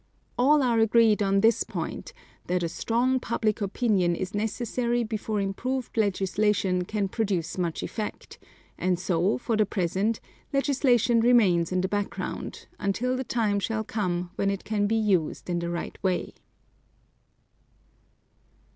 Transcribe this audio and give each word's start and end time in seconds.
All 0.35 0.63
are 0.63 0.79
agreed 0.79 1.21
on 1.21 1.41
this 1.41 1.63
point, 1.63 2.11
that 2.47 2.63
a 2.63 2.67
strong 2.67 3.19
public 3.19 3.61
opinion 3.61 4.15
is 4.15 4.33
necessary 4.33 5.03
before 5.03 5.39
improved 5.39 5.95
legislation 5.95 6.85
can 6.85 7.07
produce 7.07 7.55
much 7.55 7.83
effect; 7.83 8.39
and 8.79 8.97
so, 8.97 9.37
for 9.37 9.55
the 9.55 9.63
present, 9.67 10.19
legislation 10.51 11.19
remains 11.19 11.71
in 11.71 11.81
the 11.81 11.87
background, 11.87 12.65
until 12.79 13.15
the 13.15 13.23
time 13.23 13.59
shall 13.59 13.83
come 13.83 14.31
when 14.37 14.49
it 14.49 14.63
can 14.63 14.87
be 14.87 14.95
used 14.95 15.51
in 15.51 15.59
the 15.59 15.69
right 15.69 15.99
way. 16.01 16.33